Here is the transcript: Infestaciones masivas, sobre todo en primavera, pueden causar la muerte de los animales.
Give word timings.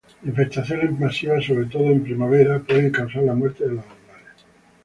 Infestaciones 0.23 0.99
masivas, 0.99 1.45
sobre 1.45 1.67
todo 1.67 1.91
en 1.91 2.01
primavera, 2.01 2.57
pueden 2.59 2.89
causar 2.91 3.21
la 3.21 3.35
muerte 3.35 3.65
de 3.65 3.75
los 3.75 3.85
animales. 3.85 4.45